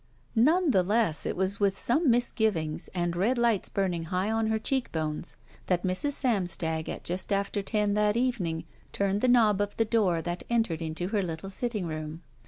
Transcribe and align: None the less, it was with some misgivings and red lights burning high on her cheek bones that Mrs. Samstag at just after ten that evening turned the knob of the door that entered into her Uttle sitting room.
None 0.33 0.71
the 0.71 0.81
less, 0.81 1.27
it 1.27 1.35
was 1.37 1.59
with 1.59 1.77
some 1.77 2.09
misgivings 2.09 2.87
and 2.95 3.15
red 3.15 3.37
lights 3.37 3.69
burning 3.69 4.05
high 4.05 4.31
on 4.31 4.47
her 4.47 4.57
cheek 4.57 4.91
bones 4.91 5.35
that 5.67 5.83
Mrs. 5.83 6.13
Samstag 6.13 6.89
at 6.89 7.03
just 7.03 7.31
after 7.31 7.61
ten 7.61 7.93
that 7.93 8.17
evening 8.17 8.63
turned 8.93 9.21
the 9.21 9.27
knob 9.27 9.61
of 9.61 9.77
the 9.77 9.85
door 9.85 10.19
that 10.23 10.41
entered 10.49 10.81
into 10.81 11.09
her 11.09 11.21
Uttle 11.21 11.51
sitting 11.51 11.85
room. 11.85 12.23